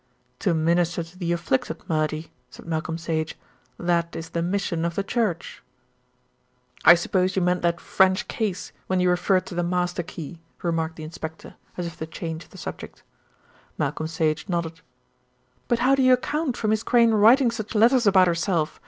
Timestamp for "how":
15.85-15.93